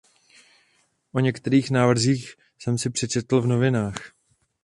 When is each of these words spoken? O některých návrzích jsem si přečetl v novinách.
O 1.13 1.19
některých 1.19 1.71
návrzích 1.71 2.35
jsem 2.59 2.77
si 2.77 2.89
přečetl 2.89 3.41
v 3.41 3.47
novinách. 3.47 4.11